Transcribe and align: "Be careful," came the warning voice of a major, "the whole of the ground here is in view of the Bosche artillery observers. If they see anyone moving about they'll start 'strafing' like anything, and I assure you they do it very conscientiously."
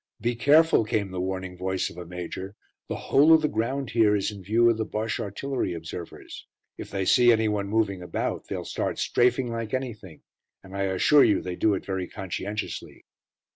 "Be 0.19 0.33
careful," 0.35 0.83
came 0.83 1.11
the 1.11 1.21
warning 1.21 1.55
voice 1.55 1.91
of 1.91 1.97
a 1.99 2.07
major, 2.07 2.55
"the 2.87 2.95
whole 2.95 3.31
of 3.31 3.43
the 3.43 3.47
ground 3.47 3.91
here 3.91 4.15
is 4.15 4.31
in 4.31 4.41
view 4.41 4.67
of 4.67 4.79
the 4.79 4.83
Bosche 4.83 5.19
artillery 5.19 5.75
observers. 5.75 6.47
If 6.75 6.89
they 6.89 7.05
see 7.05 7.31
anyone 7.31 7.67
moving 7.67 8.01
about 8.01 8.47
they'll 8.47 8.65
start 8.65 8.97
'strafing' 8.97 9.51
like 9.51 9.75
anything, 9.75 10.23
and 10.63 10.75
I 10.75 10.85
assure 10.85 11.23
you 11.23 11.39
they 11.43 11.55
do 11.55 11.75
it 11.75 11.85
very 11.85 12.07
conscientiously." 12.07 13.05